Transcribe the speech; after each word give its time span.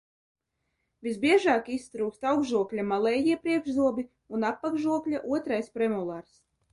Visbiežāk 1.07 1.67
iztrūkst 1.75 2.25
augšžokļa 2.31 2.85
malējie 2.91 3.35
priekšzobi 3.43 4.05
un 4.39 4.47
apakšžokļa 4.49 5.21
otrais 5.39 5.71
premolars. 5.77 6.33